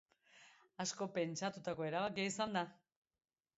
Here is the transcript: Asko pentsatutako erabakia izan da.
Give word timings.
Asko 0.85 1.07
pentsatutako 1.19 1.87
erabakia 1.91 2.33
izan 2.33 2.59
da. 2.61 2.67